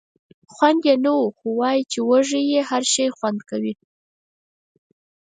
[0.53, 3.73] خونده یې نه وه خو وایي چې وږی یې هر شی خوند کوي.